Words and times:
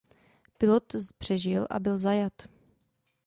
Pilot 0.59 0.95
přežil 1.17 1.67
a 1.69 1.79
byl 1.79 1.97
zajat. 1.97 2.33